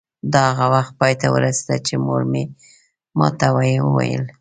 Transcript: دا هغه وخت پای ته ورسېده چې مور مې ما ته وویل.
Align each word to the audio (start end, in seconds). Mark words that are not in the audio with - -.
دا 0.33 0.43
هغه 0.59 0.65
وخت 0.77 0.91
پای 0.99 1.13
ته 1.21 1.27
ورسېده 1.33 1.77
چې 1.87 1.93
مور 2.05 2.21
مې 2.31 2.43
ما 3.17 3.27
ته 3.39 3.47
وویل. 3.55 4.23